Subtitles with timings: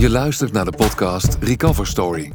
[0.00, 2.32] Je luistert naar de podcast Recover Story.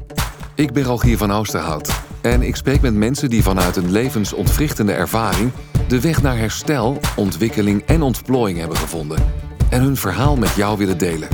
[0.55, 5.51] Ik ben Rogier van Oosterhout en ik spreek met mensen die vanuit een levensontwrichtende ervaring
[5.87, 9.33] de weg naar herstel, ontwikkeling en ontplooiing hebben gevonden
[9.69, 11.27] en hun verhaal met jou willen delen.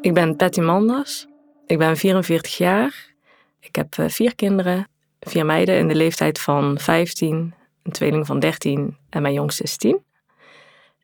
[0.00, 1.26] Ik ben Patty Manders.
[1.66, 3.14] Ik ben 44 jaar.
[3.60, 4.88] Ik heb eh, vier kinderen,
[5.20, 9.76] vier meiden in de leeftijd van 15, een tweeling van 13 en mijn jongste is
[9.76, 10.02] 10.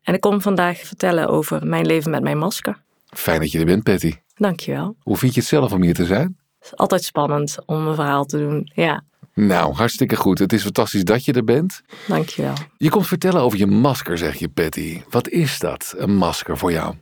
[0.03, 2.83] En ik kom vandaag vertellen over mijn leven met mijn masker.
[3.07, 4.15] Fijn dat je er bent, Patty.
[4.35, 4.97] Dankjewel.
[5.03, 6.39] Hoe vind je het zelf om hier te zijn?
[6.59, 8.71] Het is altijd spannend om een verhaal te doen.
[8.75, 9.05] Ja,
[9.35, 10.39] Nou, hartstikke goed.
[10.39, 11.83] Het is fantastisch dat je er bent.
[12.07, 12.55] dankjewel.
[12.77, 15.03] Je komt vertellen over je masker, zeg je, Patty.
[15.11, 16.95] Wat is dat, een masker voor jou?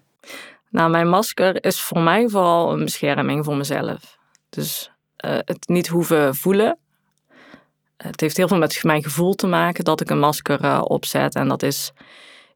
[0.70, 4.18] Nou, mijn masker is voor mij vooral een bescherming voor mezelf.
[4.48, 6.78] Dus eh, het niet hoeven voelen.
[7.96, 11.34] Het heeft heel veel met mijn gevoel te maken dat ik een masker eh, opzet.
[11.34, 11.92] En dat is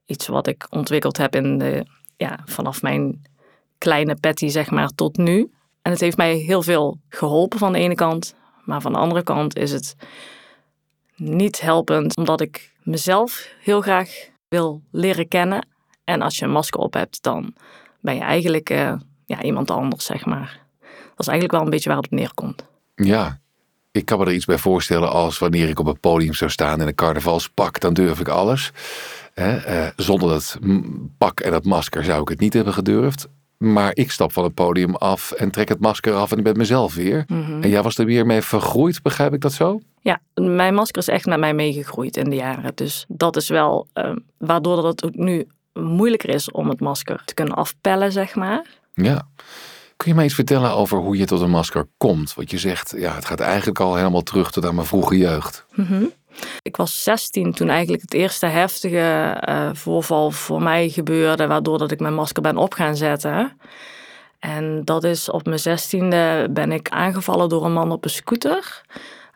[0.05, 3.23] iets wat ik ontwikkeld heb in de, ja, vanaf mijn
[3.79, 5.53] kleine patty, zeg maar, tot nu.
[5.83, 8.35] En het heeft mij heel veel geholpen van de ene kant.
[8.65, 9.97] Maar van de andere kant is het
[11.17, 15.67] niet helpend, omdat ik mezelf heel graag wil leren kennen.
[16.05, 17.55] En als je een masker op hebt, dan
[18.03, 18.92] ben je eigenlijk eh,
[19.27, 20.61] ja, iemand anders, zeg maar.
[21.11, 22.64] Dat is eigenlijk wel een beetje waar het op neerkomt.
[22.95, 23.41] Ja,
[23.91, 26.80] ik kan me er iets bij voorstellen als wanneer ik op een podium zou staan
[26.80, 28.73] in een carnavalspak, dan durf ik alles.
[29.34, 30.58] Hè, eh, zonder dat
[31.19, 33.28] pak en dat masker zou ik het niet hebben gedurfd.
[33.58, 36.56] Maar ik stap van het podium af en trek het masker af en ik ben
[36.56, 37.25] mezelf weer.
[37.61, 39.80] En jij was er weer mee vergroeid, begrijp ik dat zo?
[40.00, 42.73] Ja, mijn masker is echt met mij meegegroeid in de jaren.
[42.75, 47.34] Dus dat is wel eh, waardoor dat het nu moeilijker is om het masker te
[47.34, 48.67] kunnen afpellen, zeg maar.
[48.95, 49.28] Ja.
[49.97, 52.34] Kun je mij iets vertellen over hoe je tot een masker komt?
[52.34, 55.67] Want je zegt, ja, het gaat eigenlijk al helemaal terug tot aan mijn vroege jeugd.
[56.62, 61.91] Ik was 16 toen eigenlijk het eerste heftige eh, voorval voor mij gebeurde, waardoor dat
[61.91, 63.57] ik mijn masker ben op gaan zetten.
[64.39, 68.83] En dat is op mijn zestiende ben ik aangevallen door een man op een scooter.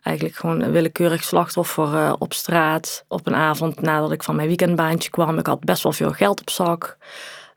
[0.07, 3.05] Eigenlijk gewoon een willekeurig slachtoffer eh, op straat.
[3.09, 5.39] Op een avond nadat ik van mijn weekendbaantje kwam.
[5.39, 6.97] Ik had best wel veel geld op zak.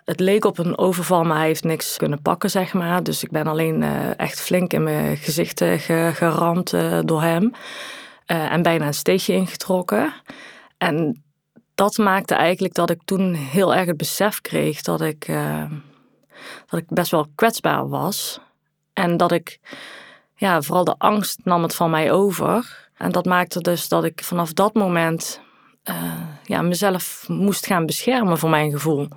[0.06, 3.04] Het leek op een overval, maar hij heeft niks kunnen pakken, zeg maar.
[3.04, 7.52] Dus ik ben alleen eh, echt flink in mijn gezicht ge- geramd eh, door hem.
[8.26, 10.14] En bijna een steegje ingetrokken.
[10.78, 11.24] En
[11.76, 15.28] dat maakte eigenlijk dat ik toen heel erg het besef kreeg dat ik,
[16.68, 18.40] dat ik best wel kwetsbaar was.
[18.94, 19.60] En dat ik,
[20.40, 22.88] ja, vooral de angst nam het van mij over.
[22.98, 25.42] En dat maakte dus dat ik vanaf dat moment
[25.84, 25.96] eh,
[26.44, 29.08] ja, mezelf moest gaan beschermen voor mijn gevoel.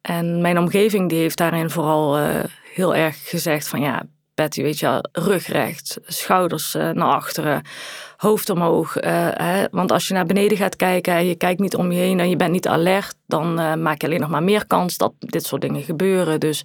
[0.00, 2.44] En mijn omgeving die heeft daarin vooral eh,
[2.74, 4.02] heel erg gezegd van ja,
[4.34, 7.62] Betty, weet je, rug recht, schouders eh, naar achteren,
[8.16, 8.94] hoofd omhoog.
[8.94, 12.20] hè, want als je naar beneden gaat kijken en je kijkt niet om je heen
[12.20, 15.46] en je bent niet alert, dan maak je alleen nog maar meer kans dat dit
[15.46, 16.40] soort dingen gebeuren.
[16.40, 16.64] Dus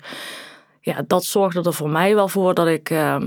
[0.84, 3.18] ja, dat zorgde er voor mij wel voor dat ik eh,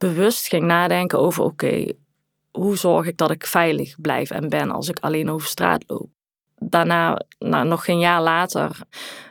[0.00, 1.86] bewust ging nadenken over oké,
[2.50, 6.08] hoe zorg ik dat ik veilig blijf en ben als ik alleen over straat loop.
[6.58, 8.78] Daarna, nou, nog geen jaar later,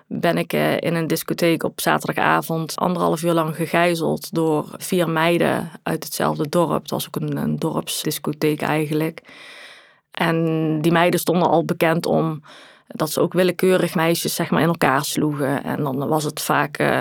[0.08, 5.72] ben ik eh, in een discotheek op zaterdagavond anderhalf uur lang gegijzeld door vier meiden
[5.84, 6.82] uit hetzelfde dorp.
[6.82, 9.22] Het was ook een, een dorpsdiscotheek eigenlijk.
[10.12, 12.42] En die meiden stonden al bekend om
[12.96, 15.64] dat ze ook willekeurig meisjes zeg maar, in elkaar sloegen.
[15.64, 17.00] En dan was het vaak eh,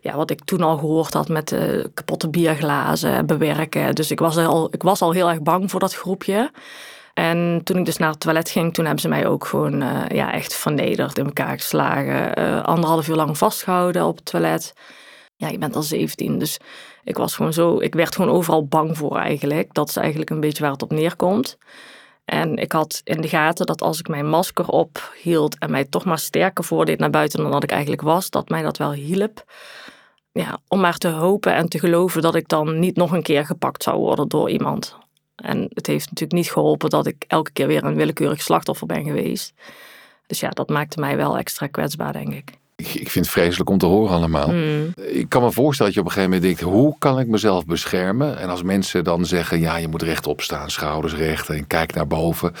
[0.00, 3.94] ja, wat ik toen al gehoord had met eh, kapotte bierglazen en bewerken.
[3.94, 6.50] Dus ik was, al, ik was al heel erg bang voor dat groepje.
[7.14, 10.16] En toen ik dus naar het toilet ging, toen hebben ze mij ook gewoon eh,
[10.16, 12.34] ja, echt vernederd, in elkaar geslagen.
[12.64, 14.72] anderhalf uur lang vastgehouden op het toilet.
[15.36, 16.58] Ja, je bent al 17, dus
[17.04, 19.74] ik was gewoon zo, ik werd gewoon overal bang voor eigenlijk.
[19.74, 21.58] Dat is eigenlijk een beetje waar het op neerkomt.
[22.30, 26.04] En ik had in de gaten dat als ik mijn masker ophield en mij toch
[26.04, 29.44] maar sterker voordeed naar buiten dan dat ik eigenlijk was, dat mij dat wel hielp.
[30.32, 33.46] Ja, om maar te hopen en te geloven dat ik dan niet nog een keer
[33.46, 34.96] gepakt zou worden door iemand.
[35.34, 39.04] En het heeft natuurlijk niet geholpen dat ik elke keer weer een willekeurig slachtoffer ben
[39.04, 39.52] geweest.
[40.26, 42.59] Dus ja, dat maakte mij wel extra kwetsbaar, denk ik.
[42.80, 44.52] Ik, ik vind het vreselijk om te horen allemaal.
[44.96, 47.66] Ik kan me voorstellen dat je op een gegeven moment denkt, hoe kan ik mezelf
[47.66, 48.38] beschermen?
[48.38, 52.06] En als mensen dan zeggen, ja, je moet rechtop staan, schouders recht en kijk naar
[52.06, 52.52] boven.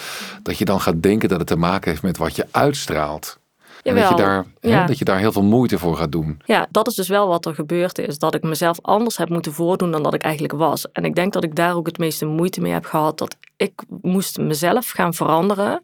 [0.42, 3.38] Dat je dan gaat denken dat het te maken heeft met wat je uitstraalt.
[3.82, 6.40] En dat je, daar, hè, dat je daar heel veel moeite voor gaat doen.
[6.44, 8.18] Ja, dat is dus wel wat er gebeurd is.
[8.18, 10.92] Dat ik mezelf anders heb moeten voordoen dan dat ik eigenlijk was.
[10.92, 13.18] En ik denk dat ik daar ook het meeste moeite mee heb gehad.
[13.18, 13.72] Dat ik
[14.02, 15.82] moest mezelf gaan veranderen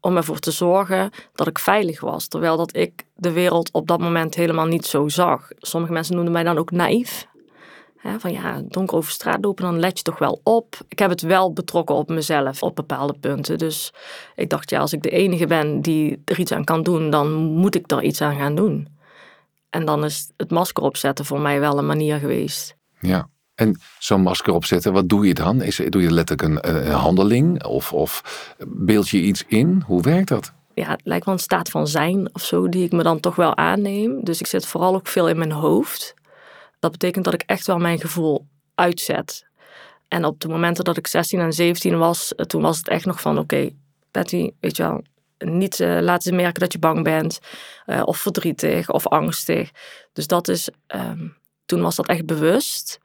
[0.00, 2.26] om ervoor te zorgen dat ik veilig was.
[2.26, 5.48] Terwijl dat ik de wereld op dat moment helemaal niet zo zag.
[5.58, 7.26] Sommige mensen noemden mij dan ook naïef.
[8.18, 10.76] van ja, donker over straat lopen, dan let je toch wel op.
[10.88, 13.58] Ik heb het wel betrokken op mezelf op bepaalde punten.
[13.58, 13.92] Dus
[14.34, 17.32] ik dacht, ja, als ik de enige ben die er iets aan kan doen, dan
[17.32, 18.88] moet ik er iets aan gaan doen.
[19.70, 22.76] En dan is het masker opzetten voor mij wel een manier geweest.
[23.00, 23.28] Ja.
[23.58, 25.62] En zo'n masker opzetten, wat doe je dan?
[25.62, 28.22] Is, doe je letterlijk een, handeling of, of
[28.66, 29.82] beeld je iets in?
[29.86, 30.52] Hoe werkt dat?
[30.74, 33.34] Ja, het lijkt wel een staat van zijn of zo, die ik me dan toch
[33.34, 34.24] wel aanneem.
[34.24, 36.14] Dus ik zit vooral ook veel in mijn hoofd.
[36.80, 39.46] Dat betekent dat ik echt wel mijn gevoel uitzet.
[40.08, 43.04] En op de momenten dat ik 16 en 17 was, eh, toen was het echt
[43.04, 43.70] nog van: oké,
[44.10, 45.02] Patty, weet je wel,
[45.38, 47.38] niet uh, laten merken dat je bang bent,
[47.86, 49.70] uh, of verdrietig of angstig.
[50.12, 52.98] Dus dat is, um, toen was dat echt bewust.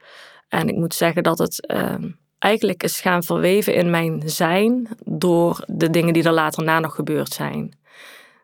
[0.54, 1.94] En ik moet zeggen dat het uh,
[2.38, 6.94] eigenlijk is gaan verweven in mijn zijn door de dingen die er later na nog
[6.94, 7.78] gebeurd zijn.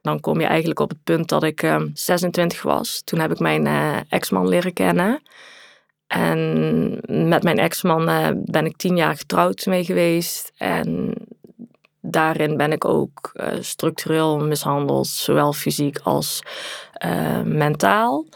[0.03, 3.03] Dan kom je eigenlijk op het punt dat ik uh, ehm, 26 was.
[3.05, 5.23] Toen heb ik mijn uh, ex-man leren kennen.
[6.07, 10.53] En met mijn ex-man uh, ben ik tien jaar getrouwd mee geweest.
[10.57, 11.15] En
[12.01, 16.43] daarin ben ik ook structureel mishandeld, zowel fysiek als
[17.45, 18.27] mentaal.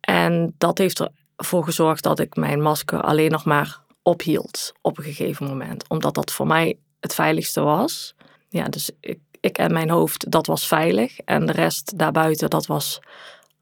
[0.00, 4.98] En dat heeft er voor gezorgd dat ik mijn masker alleen nog maar ophield op
[4.98, 5.88] een gegeven moment.
[5.88, 8.14] Omdat dat voor mij het veiligste was.
[8.48, 11.18] Ja, dus ik, ik en mijn hoofd, dat was veilig.
[11.18, 13.00] En de rest daarbuiten, dat was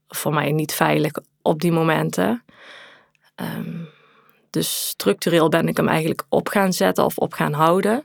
[0.08, 1.12] voor mij niet veilig
[1.43, 2.44] op die momenten.
[3.37, 3.88] Um,
[4.50, 8.05] dus structureel ben ik hem eigenlijk op gaan zetten of op gaan houden.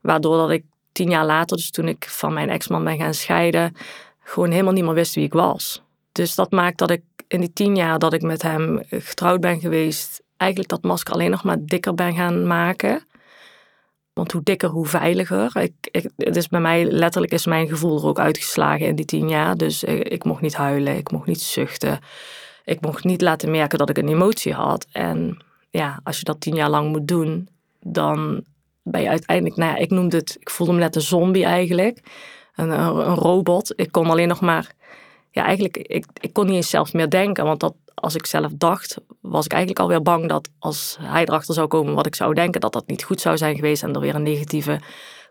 [0.00, 3.76] Waardoor dat ik tien jaar later, dus toen ik van mijn ex-man ben gaan scheiden,
[4.22, 5.82] gewoon helemaal niet meer wist wie ik was.
[6.12, 7.02] Dus dat maakt dat ik
[7.34, 11.30] in die tien jaar dat ik met hem getrouwd ben geweest, eigenlijk dat masker alleen
[11.30, 13.06] nog maar dikker ben gaan maken.
[14.12, 15.56] Want hoe dikker, hoe veiliger.
[15.56, 19.28] Ik, het is bij mij letterlijk is mijn gevoel er ook uitgeslagen in die tien
[19.28, 19.56] jaar.
[19.56, 21.98] Dus ik, mocht niet huilen, ik mocht niet zuchten.
[22.64, 24.86] Ik mocht niet laten merken dat ik een emotie had.
[24.92, 25.38] En
[25.70, 27.48] ja, als je dat tien jaar lang moet doen,
[27.80, 28.44] dan
[28.82, 32.00] ben je uiteindelijk, nou ja, ik noemde het, ik voelde me net een zombie eigenlijk.
[32.54, 33.72] Een, een robot.
[33.76, 34.74] Ik kon alleen nog maar
[35.34, 37.44] ja, eigenlijk, ik, ik kon niet eens zelf meer denken.
[37.44, 41.54] Want dat, als ik zelf dacht, was ik eigenlijk alweer bang dat als hij erachter
[41.54, 44.00] zou komen wat ik zou denken, dat dat niet goed zou zijn geweest en er
[44.00, 44.80] weer een negatieve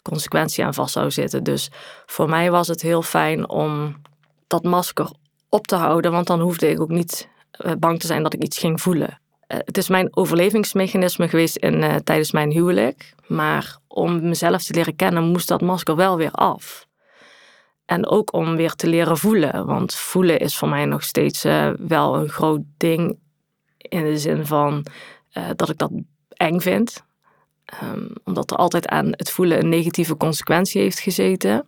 [0.02, 1.44] consequentie aan vast zou zitten.
[1.44, 1.72] Dus
[2.06, 4.02] voor mij was het heel fijn om
[4.48, 5.12] dat masker
[5.50, 8.44] op te houden, want dan hoefde ik ook niet eh, bang te zijn dat ik
[8.44, 9.20] iets ging voelen.
[9.48, 13.14] Eh, het is mijn overlevingsmechanisme geweest in, uh, tijdens mijn huwelijk.
[13.28, 16.88] Maar om mezelf te leren kennen, moest dat masker wel weer af.
[17.86, 19.66] En ook om weer te leren voelen.
[19.66, 23.20] Want voelen is voor mij nog steeds uh, wel een groot ding.
[23.78, 24.86] In de zin van
[25.38, 25.92] uh, dat ik dat
[26.28, 27.04] eng vind.
[27.84, 31.68] Um, omdat er altijd aan het voelen een negatieve consequentie heeft gezeten.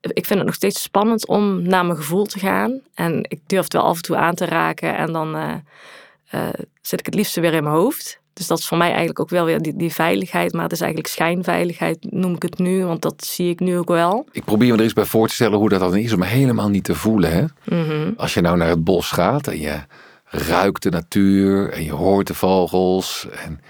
[0.00, 2.80] Ik vind het nog steeds spannend om naar mijn gevoel te gaan.
[2.94, 4.96] En ik durf het wel af en toe aan te raken.
[4.96, 6.48] En dan uh,
[6.80, 8.20] zit ik het liefst weer in mijn hoofd.
[8.38, 10.52] Dus dat is voor mij eigenlijk ook wel weer die, die veiligheid.
[10.52, 12.84] Maar het is eigenlijk schijnveiligheid, noem ik het nu.
[12.84, 14.26] Want dat zie ik nu ook wel.
[14.32, 16.68] Ik probeer me er eens bij voor te stellen hoe dat dan is om helemaal
[16.68, 17.32] niet te voelen.
[17.32, 17.44] Hè?
[17.76, 18.12] Mhm.
[18.16, 19.80] Als je nou naar het bos gaat en je
[20.24, 23.26] ruikt de natuur en je hoort de vogels.
[23.44, 23.60] En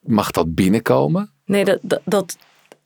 [0.00, 1.30] mag dat binnenkomen?
[1.44, 2.36] Nee, dat, dat, dat,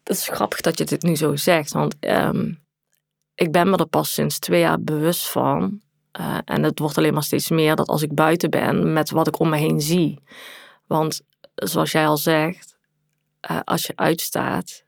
[0.04, 1.72] is grappig dat je dit nu zo zegt.
[1.72, 2.58] Want um,
[3.34, 5.80] ik ben me er pas sinds twee jaar bewust van.
[6.20, 9.26] Uh, en het wordt alleen maar steeds meer dat als ik buiten ben met wat
[9.26, 10.18] ik om me heen zie.
[10.86, 11.22] Want
[11.68, 12.76] zoals jij al zegt,
[13.50, 14.84] uh, als je uitstaat,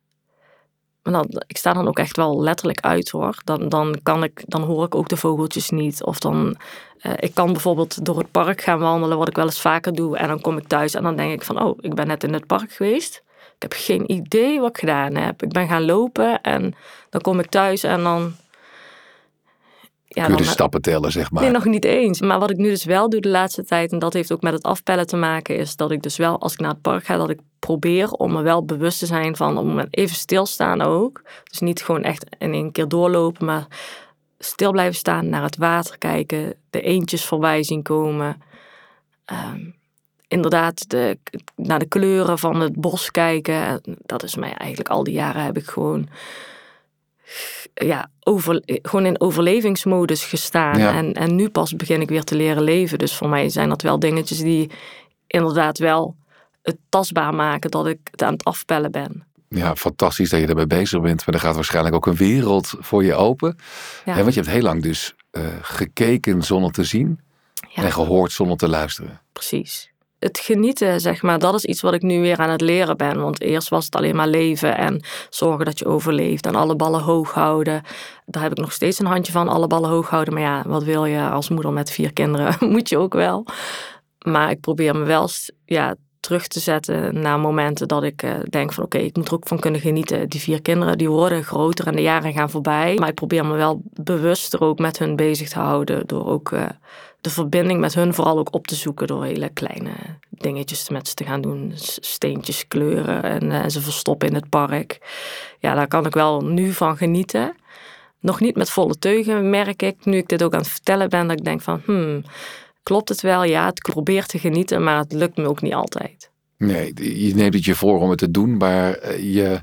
[1.03, 3.41] dan, ik sta dan ook echt wel letterlijk uit hoor.
[3.45, 6.05] Dan, dan, kan ik, dan hoor ik ook de vogeltjes niet.
[6.05, 6.57] Of dan,
[7.03, 10.17] uh, ik kan bijvoorbeeld door het park gaan wandelen, wat ik wel eens vaker doe.
[10.17, 12.33] En dan kom ik thuis en dan denk ik van, oh, ik ben net in
[12.33, 13.23] het park geweest.
[13.55, 15.43] Ik heb geen idee wat ik gedaan heb.
[15.43, 16.75] Ik ben gaan lopen en
[17.11, 18.35] dan kom ik thuis en dan
[20.15, 21.43] ja, de stappen tellen, zeg maar?
[21.43, 22.21] Nee, nog niet eens.
[22.21, 24.53] Maar wat ik nu dus wel doe de laatste tijd, en dat heeft ook met
[24.53, 27.17] het afpellen te maken, is dat ik dus wel, als ik naar het park ga,
[27.17, 31.23] dat ik probeer om me wel bewust te zijn van moment even stilstaan ook.
[31.45, 33.67] Dus niet gewoon echt in één keer doorlopen, maar
[34.39, 38.43] stil blijven staan, naar het water kijken, de eentjes voorbij zien komen.
[39.25, 39.61] Ehm,
[40.29, 41.19] inderdaad, de,
[41.57, 43.81] naar de kleuren van het bos kijken.
[44.07, 46.09] Dat is mij eigenlijk al die jaren heb ik gewoon
[47.75, 50.79] ja, over, gewoon in overlevingsmodus gestaan.
[50.79, 52.99] En, en nu pas begin ik weer te leren leven.
[52.99, 54.71] Dus voor mij zijn dat wel dingetjes die
[55.27, 56.17] inderdaad wel
[56.63, 59.25] het tastbaar maken dat ik het aan het afpellen ben.
[59.49, 61.27] Ja, fantastisch dat je erbij bezig bent.
[61.27, 63.57] Maar er gaat waarschijnlijk ook een wereld voor je open.
[64.05, 64.17] Ja.
[64.17, 67.21] want je hebt heel lang dus uh, gekeken zonder te zien.
[67.75, 69.21] En gehoord zonder te luisteren.
[69.33, 69.94] Precies
[70.25, 73.21] het genieten, zeg maar, dat is iets wat ik nu weer aan het leren ben.
[73.21, 77.01] Want eerst was het alleen maar leven en zorgen dat je overleeft en alle ballen
[77.01, 77.83] hoog houden.
[78.27, 80.35] Daar heb ik nog steeds een handje van, alle ballen hoog houden.
[80.35, 82.57] Maar ja, wat wil je als moeder met vier kinderen?
[82.75, 83.47] Moet je ook wel.
[84.19, 85.29] Maar ik probeer me wel
[85.65, 89.35] ja, terug te zetten naar momenten dat ik uh, denk van oké, ik moet er
[89.35, 90.29] ook van kunnen genieten.
[90.29, 92.95] Die vier kinderen die worden groter en de jaren gaan voorbij.
[92.95, 96.07] Maar ik probeer me wel bewuster ook met hun bezig te houden.
[96.07, 96.65] Door ook uh,
[97.25, 99.07] de verbinding met hun vooral ook op te zoeken.
[99.07, 99.93] Door hele kleine
[100.29, 101.73] dingetjes met ze te gaan doen.
[102.01, 104.99] Steentjes kleuren en, uh, ze verstoppen in het park.
[105.59, 107.57] Ja, daar kan ik wel nu van genieten.
[108.21, 111.27] Nog niet met volle teugen merk ik, nu ik dit ook aan het vertellen ben,
[111.29, 112.25] dat ik denk van hmm,
[112.83, 113.45] klopt het wel?
[113.45, 116.31] Ja, ik probeer te genieten, maar het lukt me ook niet altijd.
[116.59, 116.93] Nee,
[117.27, 119.61] je neemt het je voor om het te doen, maar eh, je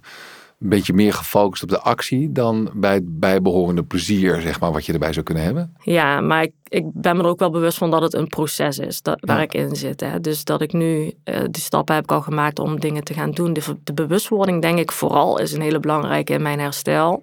[0.62, 4.86] een beetje meer gefocust op de actie dan bij het bijbehorende plezier, zeg maar, wat
[4.86, 5.76] je erbij zou kunnen hebben.
[5.82, 8.78] Ja, maar ik, ik ben me er ook wel bewust van dat het een proces
[8.78, 10.00] is dat, waar ik in zit.
[10.00, 10.20] Hè.
[10.20, 13.32] Dus dat ik nu uh, die stappen heb ik al gemaakt om dingen te gaan
[13.32, 13.54] doen.
[13.54, 17.22] De, de bewustwording, denk ik, vooral is een hele belangrijke in mijn herstel.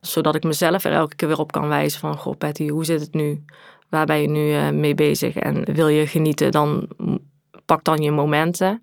[0.00, 3.00] Zodat ik mezelf er elke keer weer op kan wijzen van, goh Patty, hoe zit
[3.00, 3.44] het nu?
[3.94, 6.88] waar ben je nu uh, mee bezig en wil je genieten, dan
[7.64, 8.82] pak dan je momenten.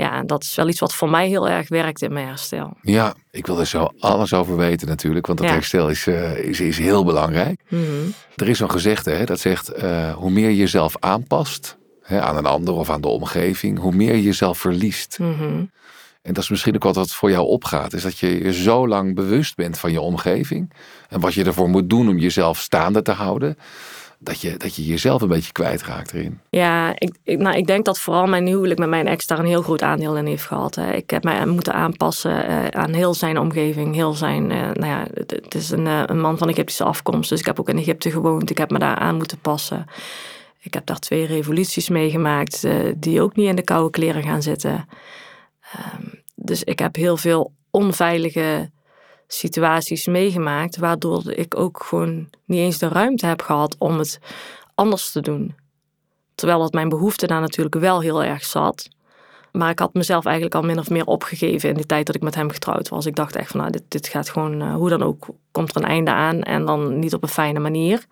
[0.00, 2.76] Ja, dat is wel iets wat voor mij heel erg werkt in mijn herstel.
[2.82, 5.54] Ja, ik wil er zo alles over weten natuurlijk, want dat ja.
[5.54, 7.60] herstel is, uh, is, is heel belangrijk.
[7.68, 8.14] Mm -hmm.
[8.36, 12.36] Er is zo'n gezegde hè, dat zegt, uh, hoe meer je jezelf aanpast hè, aan
[12.36, 15.18] een ander of aan de omgeving, hoe meer je jezelf verliest.
[15.18, 15.70] Mm -hmm.
[16.22, 17.92] En dat is misschien ook wat wat voor jou opgaat.
[17.92, 20.72] Is dat je je zo lang bewust bent van je omgeving.
[21.08, 23.56] En wat je ervoor moet doen om jezelf staande te houden.
[24.22, 26.40] Dat je, dat je jezelf een beetje kwijtraakt erin.
[26.50, 29.44] Ja, ik, ik, nou, ik denk dat vooral mijn huwelijk met mijn ex daar een
[29.44, 30.74] heel groot aandeel in heeft gehad.
[30.74, 30.92] Hè.
[30.92, 33.94] Ik heb mij moeten aanpassen uh, aan heel zijn omgeving.
[33.94, 37.28] Heel zijn, uh, nou ja, het, is een, uh, een man van Egyptische afkomst.
[37.28, 38.50] Dus ik heb ook in Egypte gewoond.
[38.50, 39.86] Ik heb me daar aan moeten passen.
[40.60, 42.66] Ik heb daar twee revoluties meegemaakt.
[42.96, 44.88] die ook niet in de koude kleren gaan zitten.
[45.76, 48.70] Um, dus ik heb heel veel onveilige
[49.32, 54.18] situaties meegemaakt, waardoor ik ook gewoon niet eens de ruimte heb gehad om het
[54.74, 55.54] anders te doen.
[56.34, 58.88] Terwijl dat mijn behoefte daar natuurlijk wel heel erg zat.
[59.52, 62.22] Maar ik had mezelf eigenlijk al min of meer opgegeven in de tijd dat ik
[62.22, 63.06] met hem getrouwd was.
[63.06, 65.82] Ik dacht echt van, nou, dit, dit gaat gewoon, uh, hoe dan ook, komt er
[65.82, 68.06] een einde aan en dan niet op een fijne manier.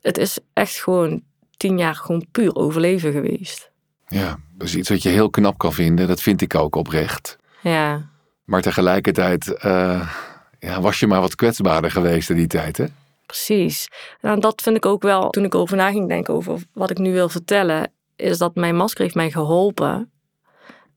[0.00, 1.22] Het is echt gewoon
[1.56, 3.70] tien jaar gewoon puur overleven geweest.
[4.08, 6.08] Ja, dat is iets wat je heel knap kan vinden.
[6.08, 7.38] Dat vind ik ook oprecht.
[7.60, 8.08] Ja.
[8.46, 10.12] Maar tegelijkertijd uh,
[10.58, 12.84] ja, was je maar wat kwetsbaarder geweest in die tijd, hè?
[13.26, 13.88] Precies.
[14.20, 16.98] Nou, dat vind ik ook wel, toen ik over na ging denken over wat ik
[16.98, 20.10] nu wil vertellen, is dat mijn masker heeft mij geholpen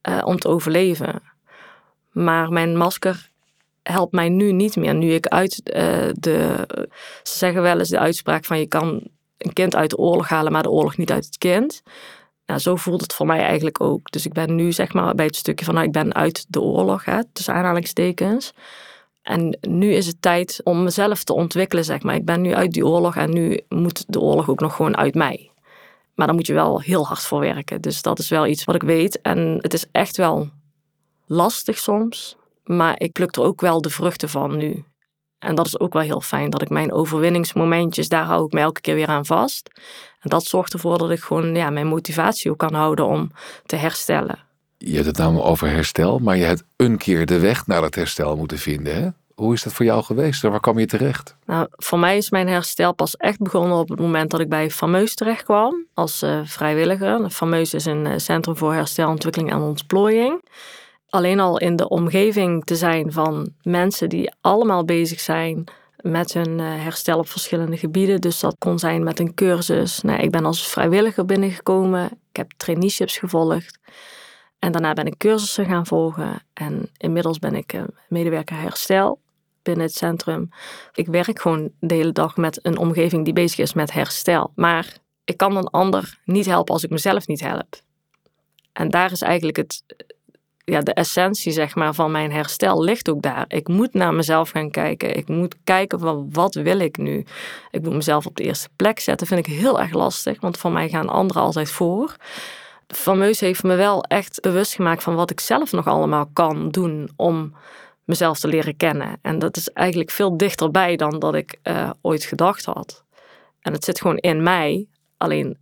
[0.09, 1.21] uh, om te overleven.
[2.11, 3.29] Maar mijn masker
[3.83, 4.95] helpt mij nu niet meer.
[4.95, 6.67] Nu ik uit uh, de.
[7.23, 9.01] Ze zeggen wel eens de uitspraak van je kan
[9.37, 11.81] een kind uit de oorlog halen, maar de oorlog niet uit het kind.
[12.49, 14.11] Nou, zo voelt het voor mij eigenlijk ook.
[14.11, 16.61] Dus ik ben nu zeg maar bij het stukje van nou, ik ben uit de
[16.61, 18.53] oorlog, hè, tussen aanhalingstekens.
[19.21, 22.15] En nu is het tijd om mezelf te ontwikkelen, zeg maar.
[22.15, 25.15] Ik ben nu uit die oorlog en nu moet de oorlog ook nog gewoon uit
[25.15, 25.51] mij.
[26.15, 27.81] Maar daar moet je wel heel hard voor werken.
[27.81, 29.21] Dus dat is wel iets wat ik weet.
[29.21, 30.49] En het is echt wel
[31.25, 32.37] lastig soms.
[32.63, 34.83] Maar ik pluk er ook wel de vruchten van nu.
[35.39, 38.59] En dat is ook wel heel fijn, dat ik mijn overwinningsmomentjes, daar hou ik me
[38.59, 39.69] elke keer weer aan vast.
[40.19, 43.31] En dat zorgt ervoor dat ik gewoon ja, mijn motivatie ook kan houden om
[43.65, 44.39] te herstellen.
[44.77, 47.95] Je hebt het namelijk over herstel, maar je hebt een keer de weg naar dat
[47.95, 48.95] herstel moeten vinden.
[48.95, 49.09] Hè?
[49.35, 50.41] Hoe is dat voor jou geweest?
[50.41, 51.35] Waar kwam je terecht?
[51.45, 54.71] Nou, voor mij is mijn herstel pas echt begonnen op het moment dat ik bij
[54.71, 57.29] Fameus terecht kwam als uh, vrijwilliger.
[57.29, 60.41] Fameus is een uh, centrum voor herstel, ontwikkeling en ontplooiing
[61.09, 65.63] alleen al in de omgeving te zijn van mensen die allemaal bezig zijn
[66.01, 68.21] met hun herstel op verschillende gebieden.
[68.21, 70.01] Dus dat kon zijn met een cursus.
[70.01, 72.05] Nou, ik ben als vrijwilliger binnengekomen.
[72.05, 73.79] Ik heb traineeships gevolgd.
[74.59, 76.43] En daarna ben ik cursussen gaan volgen.
[76.53, 79.19] En inmiddels ben ik medewerker herstel
[79.61, 80.49] binnen het centrum.
[80.93, 84.51] Ik werk gewoon de hele dag met een omgeving die bezig is met herstel.
[84.55, 87.81] Maar ik kan een ander niet helpen als ik mezelf niet help.
[88.73, 89.83] En daar is eigenlijk het,
[90.69, 93.45] ja, de essentie zeg maar, van mijn herstel ligt ook daar.
[93.47, 95.15] Ik moet naar mezelf gaan kijken.
[95.15, 97.25] Ik moet kijken van wat wil ik nu.
[97.71, 99.27] Ik moet mezelf op de eerste plek zetten.
[99.27, 102.15] vind ik heel erg lastig, want voor mij gaan anderen altijd voor.
[102.87, 107.09] Fameus heeft me wel echt bewust gemaakt van wat ik zelf nog allemaal kan doen
[107.15, 107.53] om
[108.03, 109.19] mezelf te leren kennen.
[109.21, 113.03] En dat is eigenlijk veel dichterbij dan dat ik uh, ooit gedacht had.
[113.61, 114.87] En het zit gewoon in mij.
[115.17, 115.57] Alleen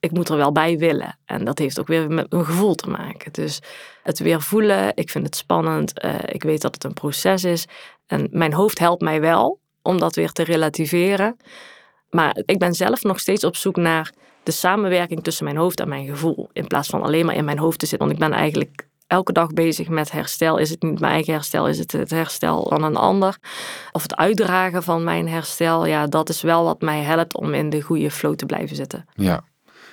[0.00, 1.18] ik moet er wel bij willen.
[1.24, 3.32] En dat heeft ook weer met mijn gevoel te maken.
[3.32, 3.60] Dus
[4.06, 6.04] het weer voelen, ik vind het spannend.
[6.04, 7.66] Uh, ik weet dat het een proces is.
[8.06, 11.36] En mijn hoofd helpt mij wel om dat weer te relativeren.
[12.10, 15.88] Maar ik ben zelf nog steeds op zoek naar de samenwerking tussen mijn hoofd en
[15.88, 16.48] mijn gevoel.
[16.52, 18.08] In plaats van alleen maar in mijn hoofd te zitten.
[18.08, 20.58] Want ik ben eigenlijk elke dag bezig met herstel.
[20.58, 21.68] Is het niet mijn eigen herstel?
[21.68, 23.38] Is het het herstel van een ander?
[23.92, 25.86] Of het uitdragen van mijn herstel?
[25.86, 29.04] Ja, dat is wel wat mij helpt om in de goede flow te blijven zitten.
[29.14, 29.44] Ja.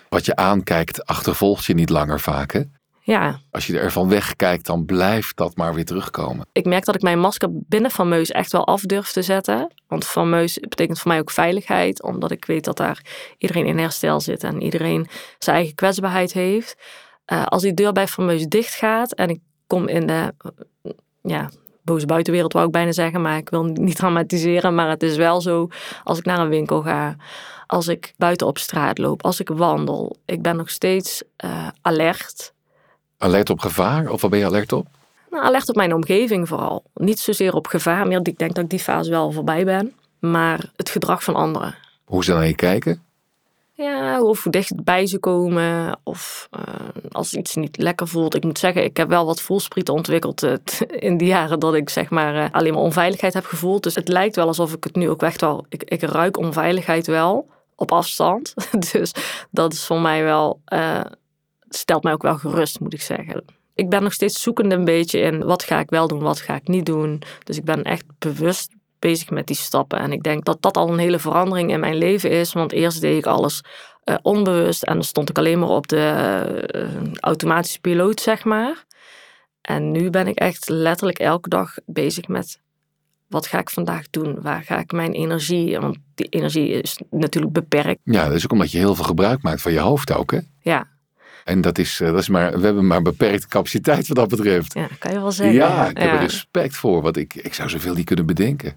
[0.10, 2.62] Wat je aankijkt, achtervolgt je niet langer vaak, hè?
[3.06, 3.40] Ja.
[3.52, 6.48] Als je ervan wegkijkt, dan blijft dat maar weer terugkomen.
[6.52, 9.74] Ik merk dat ik mijn masker binnen Van Meus echt wel af durf te zetten.
[9.88, 12.04] Want Van Meus betekent voor mij ook veiligheid.
[12.04, 13.02] Omdat ik weet dat daar
[13.38, 14.44] iedereen in herstel zit.
[14.44, 15.08] En iedereen
[15.38, 16.76] zijn eigen kwetsbaarheid heeft.
[17.34, 20.34] Uh, als die deur bij Van Meus dicht gaat en ik kom in de
[21.22, 21.50] ja,
[21.82, 23.22] boze buitenwereld, wou ik bijna zeggen.
[23.22, 24.76] Maar ik wil niet dramatiseren.
[24.76, 25.68] Maar het is wel zo
[26.04, 27.16] als ik naar een winkel ga.
[27.68, 29.24] Als ik buiten op straat loop.
[29.24, 30.16] Als ik wandel.
[30.26, 32.53] Ik ben nog steeds uh, alert
[33.24, 34.10] Alert op gevaar?
[34.10, 34.88] Of waar ben je alert op?
[35.30, 36.84] Nou, alert op mijn omgeving vooral.
[36.94, 39.94] Niet zozeer op gevaar, meer ik denk dat ik die fase wel voorbij ben.
[40.20, 41.76] Maar het gedrag van anderen.
[42.06, 43.04] Hoe ze naar je kijken?
[43.74, 46.00] Ja, of hoe dichtbij ze komen.
[46.04, 46.64] Of uh,
[47.12, 48.36] als iets niet lekker voelt.
[48.36, 50.54] Ik moet zeggen, ik heb wel wat voelsprieten ontwikkeld uh,
[51.10, 53.84] in die jaren dat ik zeg maar uh, alleen maar onveiligheid heb gevoeld.
[53.84, 55.66] Dus het lijkt wel alsof ik het nu ook echt wel...
[55.70, 58.54] Ik, ik ruik onveiligheid wel op afstand.
[58.92, 59.12] dus
[59.52, 60.62] dat is voor mij wel
[61.76, 63.44] stelt mij ook wel gerust, moet ik zeggen.
[63.76, 66.56] Ik ben nog steeds zoekende een beetje in wat ga ik wel doen, wat ga
[66.56, 67.22] ik niet doen.
[67.44, 70.00] Dus ik ben echt bewust bezig met die stappen.
[70.00, 72.54] En ik denk dat dat al een hele verandering in mijn leven is.
[72.54, 73.62] Want eerst deed ik alles
[74.06, 78.86] uh, onbewust en dan stond ik alleen maar op de uh, automatische piloot, zeg maar.
[79.62, 82.62] En nu ben ik echt letterlijk elke dag bezig met
[83.28, 84.42] wat ga ik vandaag doen?
[84.42, 85.80] Waar ga ik mijn energie?
[85.80, 88.00] Want die energie is natuurlijk beperkt.
[88.04, 90.40] Ja, dat is ook omdat je heel veel gebruik maakt van je hoofd ook, hè?
[90.60, 90.88] Ja,
[91.44, 94.74] en dat is, dat is maar, we hebben maar beperkte capaciteit wat dat betreft.
[94.74, 95.56] Ja, kan je wel zeggen.
[95.56, 98.76] Ja, ik heb er respect voor, want ik, ik zou zoveel niet kunnen bedenken.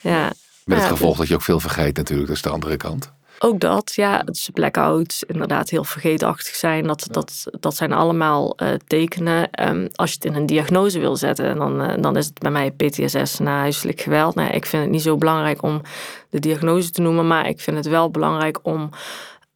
[0.00, 0.32] Ja.
[0.64, 3.12] Met het gevolg dat je ook veel vergeet natuurlijk, dat is de andere kant.
[3.38, 4.22] Ook dat, ja.
[4.24, 6.86] Het is blackouts, inderdaad heel vergeetachtig zijn.
[6.86, 9.68] Dat, dat, dat zijn allemaal uh, tekenen.
[9.68, 12.50] Um, als je het in een diagnose wil zetten, dan, uh, dan is het bij
[12.50, 14.34] mij PTSS na huiselijk geweld.
[14.34, 15.82] Nou, ik vind het niet zo belangrijk om
[16.30, 18.90] de diagnose te noemen, maar ik vind het wel belangrijk om...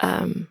[0.04, 0.50] Um,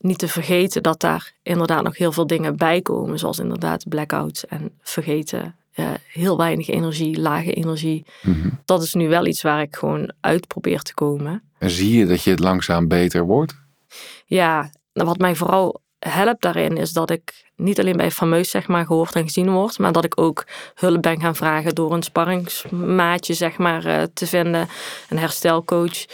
[0.00, 3.18] niet te vergeten dat daar inderdaad nog heel veel dingen bij komen.
[3.18, 5.54] Zoals inderdaad blackouts en vergeten.
[5.74, 8.04] Uh, heel weinig energie, lage energie.
[8.22, 8.48] Mhm.
[8.64, 11.42] Dat is nu wel iets waar ik gewoon uit probeer te komen.
[11.58, 13.54] En zie je dat je het langzaam beter wordt?
[14.26, 18.68] Ja, nou, wat mij vooral helpt daarin is dat ik niet alleen bij fameus zeg
[18.68, 22.02] maar gehoord en gezien word, maar dat ik ook hulp ben gaan vragen door een
[22.02, 24.68] sparringsmaatje zeg maar uh, te vinden,
[25.08, 26.04] een herstelcoach,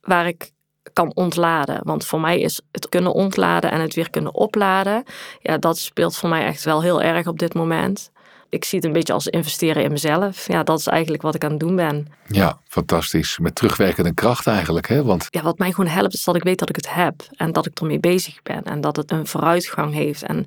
[0.00, 0.50] waar ik
[0.96, 1.80] kan ontladen.
[1.82, 5.02] Want voor mij is het kunnen ontladen en het weer kunnen opladen,
[5.40, 8.10] ja, dat speelt voor mij echt wel heel erg op dit moment.
[8.48, 10.48] Ik zie het een beetje als investeren in mezelf.
[10.48, 12.06] Ja, dat is eigenlijk wat ik aan het doen ben.
[12.26, 13.38] Ja, fantastisch.
[13.38, 15.04] Met terugwerkende kracht eigenlijk, hè?
[15.04, 15.26] Want...
[15.30, 17.14] Ja, wat mij gewoon helpt is dat ik weet dat ik het heb.
[17.30, 18.62] En dat ik ermee bezig ben.
[18.62, 20.22] En dat het een vooruitgang heeft.
[20.22, 20.46] En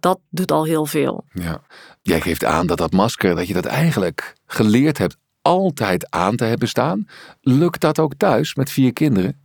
[0.00, 1.24] dat doet al heel veel.
[1.32, 1.60] Ja.
[2.02, 6.44] Jij geeft aan dat dat masker, dat je dat eigenlijk geleerd hebt altijd aan te
[6.44, 7.06] hebben staan.
[7.40, 9.41] Lukt dat ook thuis met vier kinderen?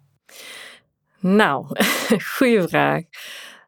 [1.20, 1.66] Nou,
[2.38, 3.04] goede vraag.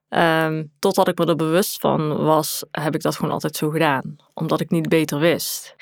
[0.10, 4.16] Um, totdat ik me er bewust van was, heb ik dat gewoon altijd zo gedaan.
[4.34, 5.76] Omdat ik niet beter wist.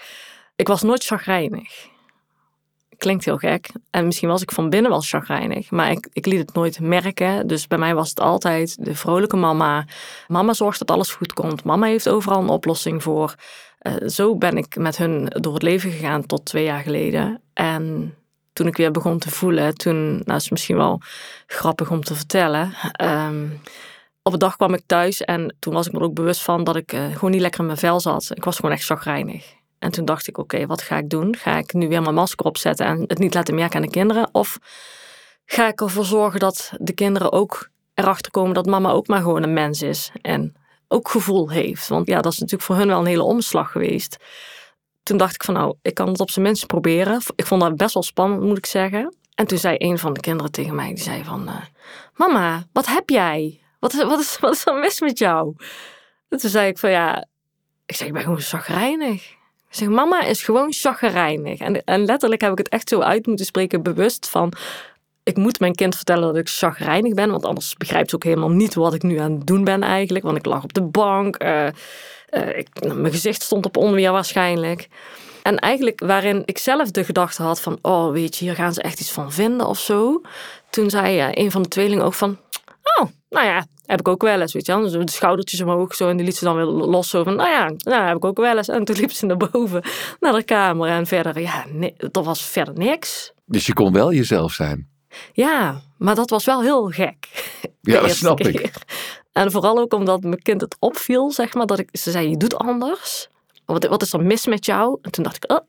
[0.55, 1.87] Ik was nooit chagrijnig.
[2.97, 3.71] Klinkt heel gek.
[3.91, 5.71] En misschien was ik van binnen wel chagrijnig.
[5.71, 7.47] Maar ik, ik liet het nooit merken.
[7.47, 9.85] Dus bij mij was het altijd de vrolijke mama.
[10.27, 11.63] Mama zorgt dat alles goed komt.
[11.63, 13.35] Mama heeft overal een oplossing voor.
[13.81, 17.41] Uh, zo ben ik met hun door het leven gegaan tot twee jaar geleden.
[17.53, 18.15] En
[18.57, 21.01] toen ik weer begon te voelen, toen, nou is misschien wel
[21.47, 22.73] grappig om te vertellen.
[23.03, 23.61] Um,
[24.21, 26.75] op een dag kwam ik thuis en toen was ik me ook bewust van dat
[26.75, 28.31] ik uh, gewoon niet lekker in mijn vel zat.
[28.33, 29.53] Ik was gewoon echt chagrijnig.
[29.79, 31.35] En toen dacht ik, oké, wat ga ik doen?
[31.35, 34.29] Ga ik nu weer mijn masker opzetten en het niet laten merken aan de kinderen?
[34.31, 34.57] Of
[35.45, 39.43] ga ik ervoor zorgen dat de kinderen ook erachter komen dat mama ook maar gewoon
[39.43, 40.55] een mens is en
[40.87, 41.87] ook gevoel heeft?
[41.87, 44.17] Want ja, dat is natuurlijk voor hun wel een hele omslag geweest
[45.07, 47.21] toen dacht ik van nou, ik kan het op zijn minst proberen.
[47.35, 49.15] Ik vond dat best wel spannend, moet ik zeggen.
[49.35, 51.43] En toen zei een van de kinderen tegen mij, die zei van...
[51.47, 51.55] Uh,
[52.15, 53.61] Mama, wat heb jij?
[53.79, 55.55] Wat is, wat, is, wat is er mis met jou?
[56.29, 57.25] En toen zei ik van ja,
[57.85, 59.23] ik zeg, ik ben gewoon chagrijnig.
[59.69, 61.59] Ik zeg, mama is gewoon chagrijnig.
[61.59, 64.53] En, en letterlijk heb ik het echt zo uit moeten spreken, bewust van...
[65.23, 68.49] Ik moet mijn kind vertellen dat ik chagrijnig ben, want anders begrijpt ze ook helemaal
[68.49, 70.25] niet wat ik nu aan het doen ben eigenlijk.
[70.25, 71.67] Want ik lag op de bank, uh,
[72.29, 74.87] uh, ik, mijn gezicht stond op onweer waarschijnlijk.
[75.43, 78.81] En eigenlijk waarin ik zelf de gedachte had van, oh weet je, hier gaan ze
[78.81, 80.21] echt iets van vinden of zo.
[80.69, 82.37] Toen zei een van de tweelingen ook van,
[82.83, 85.05] oh, nou ja, heb ik ook wel eens, weet je wel.
[85.05, 87.71] de schoudertjes omhoog zo en die liet ze dan weer los zo van, nou ja,
[87.77, 88.67] nou heb ik ook wel eens.
[88.67, 89.83] En toen liep ze naar boven,
[90.19, 93.31] naar de kamer en verder, ja, nee, er was verder niks.
[93.45, 94.89] Dus je kon wel jezelf zijn?
[95.33, 97.27] Ja, maar dat was wel heel gek.
[97.81, 98.71] Ja, dat snap ik.
[99.37, 102.37] En vooral ook omdat mijn kind het opviel, zeg maar, dat ik, ze zei, je
[102.37, 103.27] doet anders.
[103.65, 104.97] Wat, wat is er mis met jou?
[105.01, 105.59] En toen dacht ik, oh,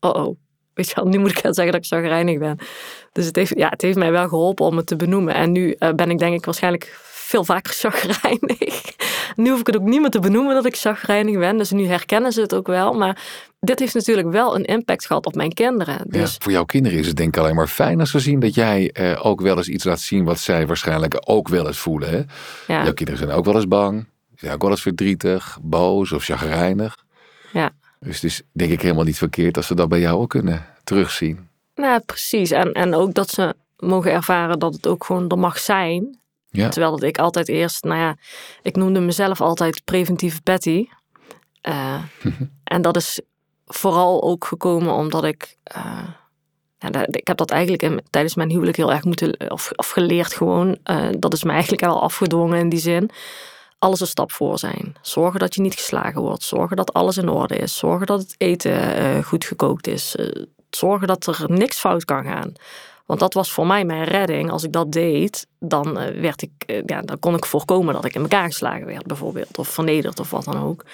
[0.00, 0.36] oh, oh.
[0.74, 2.58] Weet je wel, nu moet ik gaan zeggen dat ik zagrijnig ben.
[3.12, 5.34] Dus het heeft, ja, het heeft mij wel geholpen om het te benoemen.
[5.34, 6.98] En nu eh, ben ik denk ik waarschijnlijk
[7.30, 8.82] veel vaker zagrijnig.
[9.36, 11.56] Nu hoef ik het ook niet meer te benoemen dat ik zagrijnig ben.
[11.56, 12.92] Dus nu herkennen ze het ook wel.
[12.92, 13.22] Maar
[13.60, 15.94] dit heeft natuurlijk wel een impact gehad op mijn kinderen.
[15.94, 18.40] Ja, Dus voor jouw kinderen is het denk ik alleen maar fijn als ze zien
[18.40, 21.78] dat jij eh, ook wel eens iets laat zien wat zij waarschijnlijk ook wel eens
[21.78, 22.10] voelen.
[22.10, 22.16] Hè?
[22.74, 26.12] ja, Jouw kinderen zijn ook wel eens bang, ze zijn ook wel eens verdrietig, boos
[26.12, 26.96] of chagrijnig.
[27.52, 27.70] ja.
[28.00, 30.66] Dus het is denk ik helemaal niet verkeerd als ze dat bij jou ook kunnen
[30.84, 31.48] terugzien.
[31.74, 32.50] Nou, precies.
[32.50, 36.19] En, en ook dat ze mogen ervaren dat het ook gewoon er mag zijn.
[36.50, 36.68] Ja.
[36.68, 38.16] Terwijl dat ik altijd eerst, nou ja,
[38.62, 40.88] ik noemde mezelf altijd preventieve Betty.
[41.60, 42.02] Eh,
[42.64, 43.20] en dat is
[43.66, 46.08] vooral ook gekomen omdat ik, eh,
[46.78, 50.34] ja, ik heb dat eigenlijk in, tijdens mijn huwelijk heel erg moeten, of, of geleerd
[50.34, 50.78] gewoon.
[50.82, 53.10] Eh, dat is me eigenlijk al afgedwongen in die zin.
[53.78, 54.96] Alles een stap voor zijn.
[55.02, 56.42] Zorgen dat je niet geslagen wordt.
[56.42, 57.78] Zorgen dat alles in orde is.
[57.78, 60.16] Zorgen dat het eten goed gekookt is.
[60.70, 62.52] Zorgen dat er niks fout kan gaan.
[63.10, 64.50] Want dat was voor mij mijn redding.
[64.50, 68.04] Als ik dat deed, dan, eh, werd ik, eh, ja, dan kon ik voorkomen dat
[68.04, 69.58] ik in elkaar geslagen werd, bijvoorbeeld.
[69.58, 70.84] Of vernederd of wat dan ook.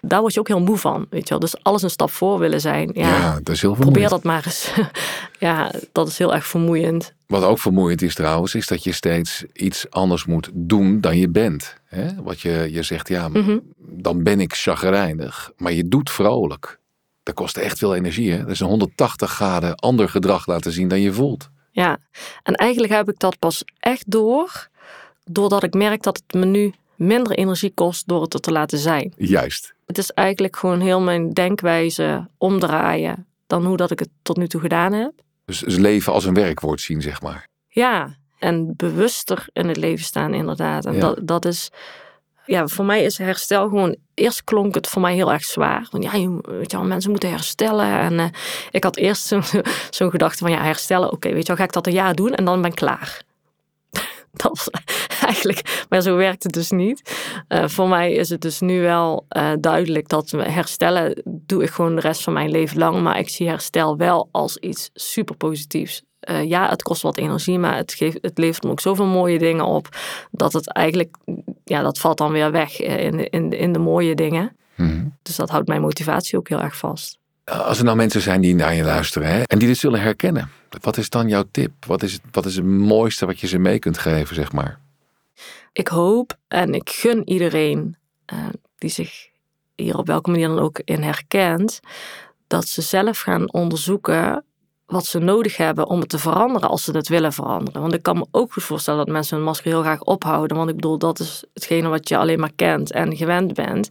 [0.00, 1.06] Daar word je ook heel moe van.
[1.10, 1.38] Weet je wel?
[1.38, 2.90] Dus alles een stap voor willen zijn.
[2.94, 4.10] Ja, Ja, dat is heel probeer vermoeiend.
[4.10, 4.72] dat maar eens.
[5.48, 7.14] ja, dat is heel erg vermoeiend.
[7.26, 11.28] Wat ook vermoeiend is trouwens, is dat je steeds iets anders moet doen dan je
[11.28, 11.76] bent.
[11.86, 12.22] Hè?
[12.22, 13.58] Wat je, je zegt, ja, Mhm.
[13.78, 15.52] dan ben ik chagrijnig.
[15.56, 16.78] Maar je doet vrolijk.
[17.22, 18.30] Dat kost echt veel energie.
[18.32, 18.38] Hè?
[18.38, 21.50] Dat is een 180 graden ander gedrag laten zien dan je voelt.
[21.70, 21.98] Ja,
[22.42, 24.68] en eigenlijk heb ik dat pas echt door,
[25.24, 28.78] doordat ik merk dat het me nu minder energie kost door het er te laten
[28.78, 29.12] zijn.
[29.16, 29.74] Juist.
[29.86, 34.46] Het is eigenlijk gewoon heel mijn denkwijze omdraaien dan hoe dat ik het tot nu
[34.48, 35.12] toe gedaan heb.
[35.44, 37.48] Dus, dus leven als een werkwoord zien, zeg maar.
[37.68, 40.86] Ja, en bewuster in het leven staan inderdaad.
[40.86, 41.00] En Ja.
[41.00, 41.70] dat, dat is,
[42.46, 45.88] ja, voor mij is herstel gewoon, eerst klonk het voor mij heel erg zwaar.
[45.90, 47.98] Want ja, je, weet je wel, mensen moeten herstellen.
[47.98, 48.26] En eh,
[48.70, 49.26] ik had eerst
[49.90, 52.34] zo'n gedachte van, ja, herstellen, oké, weet je wel, ga ik dat een jaar doen
[52.34, 53.22] en dan ben ik klaar.
[54.32, 54.70] Dat was
[55.28, 57.16] eigenlijk, maar zo werkt het dus niet.
[57.48, 61.94] Eh, voor mij is het dus nu wel eh, duidelijk dat herstellen doe ik gewoon
[61.94, 63.02] de rest van mijn leven lang.
[63.02, 66.02] Maar ik zie herstel wel als iets super positiefs.
[66.44, 69.64] Ja, het kost wat energie, maar het, geeft, het levert me ook zoveel mooie dingen
[69.64, 69.88] op.
[70.30, 71.16] Dat het eigenlijk,
[71.64, 74.56] ja, dat valt dan weer weg eh, in, de- in, in de mooie dingen.
[74.74, 75.04] Mhm.
[75.22, 77.18] Dus dat houdt mijn motivatie ook heel erg vast.
[77.44, 80.50] Als er nou mensen zijn die naar je luisteren hè, en die dit zullen herkennen.
[80.80, 81.72] Wat is dan jouw tip?
[81.86, 84.78] Wat is, het, wat is het mooiste wat je ze mee kunt geven, zeg maar?
[85.72, 88.38] ik hoop en ik gun iedereen eh,
[88.78, 89.28] die zich
[89.74, 91.80] hier op welke manier dan ook in herkent,
[92.46, 94.44] dat ze zelf gaan onderzoeken
[94.92, 97.80] wat ze nodig hebben om het te veranderen als ze het willen veranderen.
[97.80, 100.56] Want ik kan me ook goed voorstellen dat mensen hun masker heel graag ophouden.
[100.56, 103.90] Want ik bedoel, dat is hetgene wat je alleen maar kent en gewend bent.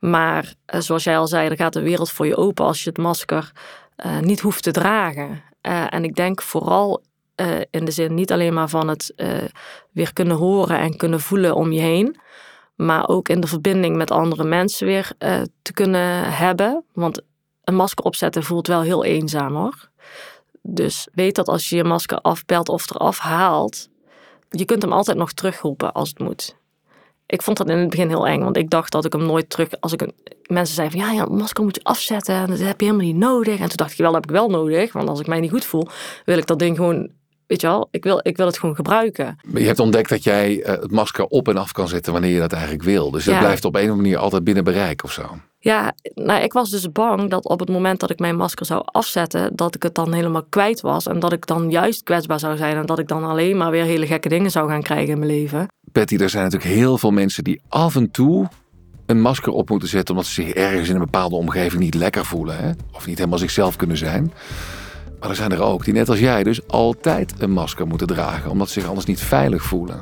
[0.00, 2.88] Maar eh, zoals jij al zei, er gaat de wereld voor je open als je
[2.88, 3.52] het masker
[3.96, 5.42] eh, niet hoeft te dragen.
[5.60, 7.04] Eh, en ik denk vooral
[7.70, 9.14] in de zin niet alleen maar van het
[9.92, 12.16] weer kunnen horen en kunnen voelen om je heen.
[12.74, 15.12] Maar ook in de verbinding met andere mensen weer
[15.62, 16.84] te kunnen hebben.
[16.92, 17.22] Want
[17.64, 19.90] een masker opzetten voelt wel heel eenzaam hoor.
[20.62, 23.88] Dus weet dat als je je masker afbelt of eraf haalt,
[24.50, 26.56] je kunt hem altijd nog terugroepen als het moet.
[27.26, 29.50] Ik vond dat in het begin heel eng, want ik dacht dat ik hem nooit
[29.50, 29.68] terug.
[29.80, 30.14] Als ik een,
[30.46, 33.16] mensen zeiden van ja, ja, masker moet je afzetten en dat heb je helemaal niet
[33.16, 33.58] nodig.
[33.58, 35.50] En toen dacht ik wel, dat heb ik wel nodig, want als ik mij niet
[35.50, 35.88] goed voel,
[36.24, 37.10] wil ik dat ding gewoon,
[37.46, 39.36] weet je wel, ik wil, ik wil het gewoon gebruiken.
[39.54, 42.40] Je hebt ontdekt dat jij eh, het masker op en af kan zetten wanneer je
[42.40, 43.10] dat eigenlijk wil.
[43.10, 43.40] Dus het Ja.
[43.40, 45.22] blijft op een of andere manier altijd binnen bereik of zo.
[45.58, 48.82] Ja, nou, ik was dus bang dat op het moment dat ik mijn masker zou
[48.84, 51.06] afzetten, dat ik het dan helemaal kwijt was.
[51.06, 52.76] En dat ik dan juist kwetsbaar zou zijn.
[52.76, 55.30] En dat ik dan alleen maar weer hele gekke dingen zou gaan krijgen in mijn
[55.30, 55.66] leven.
[55.92, 58.48] Patty, er zijn natuurlijk heel veel mensen die af en toe
[59.06, 62.24] een masker op moeten zetten omdat ze zich ergens in een bepaalde omgeving niet lekker
[62.24, 62.56] voelen.
[62.58, 62.70] Hè?
[62.92, 64.32] Of niet helemaal zichzelf kunnen zijn.
[65.26, 68.50] Maar er zijn er ook die net als jij dus altijd een masker moeten dragen
[68.50, 70.00] omdat ze zich anders niet veilig voelen.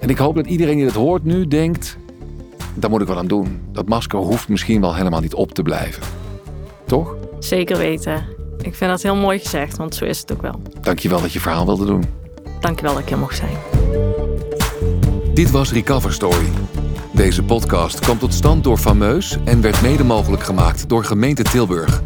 [0.00, 1.96] En ik hoop dat iedereen die het hoort nu denkt,
[2.74, 3.60] daar moet ik wel aan doen.
[3.72, 6.02] Dat masker hoeft misschien wel helemaal niet op te blijven.
[6.86, 7.16] Toch?
[7.38, 8.24] Zeker weten.
[8.62, 10.62] Ik vind dat heel mooi gezegd, want zo is het ook wel.
[10.80, 12.04] Dankjewel dat je verhaal wilde doen.
[12.60, 13.56] Dankjewel dat ik hier mocht zijn.
[15.34, 16.48] Dit was Recover Story.
[17.12, 22.02] Deze podcast kwam tot stand door Fameus en werd mede mogelijk gemaakt door gemeente Tilburg.